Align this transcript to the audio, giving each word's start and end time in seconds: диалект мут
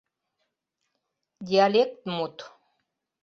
диалект 1.49 2.01
мут 2.15 2.37